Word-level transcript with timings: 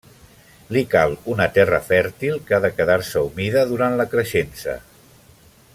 Li 0.75 0.81
cal 0.93 1.11
una 1.33 1.47
terra 1.57 1.81
fèrtil 1.89 2.41
que 2.47 2.57
ha 2.57 2.61
de 2.63 2.73
quedar-se 2.79 3.23
humida 3.29 3.67
durant 3.75 3.99
la 4.01 4.09
creixença. 4.15 4.79